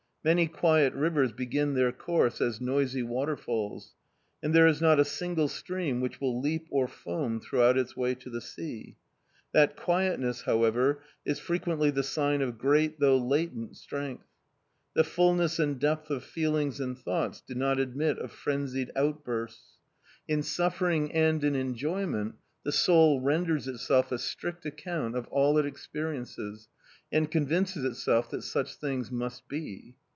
[0.23, 3.95] Many quiet rivers begin their course as noisy waterfalls,
[4.43, 8.13] and there is not a single stream which will leap or foam throughout its way
[8.13, 8.97] to the sea.
[9.51, 14.27] That quietness, however, is frequently the sign of great, though latent, strength.
[14.93, 19.79] The fulness and depth of feelings and thoughts do not admit of frenzied outbursts.
[20.27, 25.65] In suffering and in enjoyment the soul renders itself a strict account of all it
[25.65, 26.69] experiences
[27.11, 29.95] and convinces itself that such things must be.